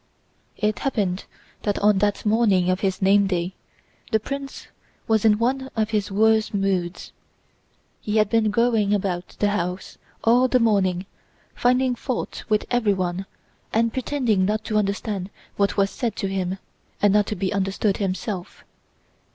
[0.57, 1.25] It happened
[1.61, 3.53] that on that morning of his name day
[4.11, 4.65] the prince
[5.07, 7.11] was in one of his worst moods.
[8.01, 11.05] He had been going about the house all the morning
[11.53, 13.27] finding fault with everyone
[13.71, 16.57] and pretending not to understand what was said to him
[16.99, 18.63] and not to be understood himself.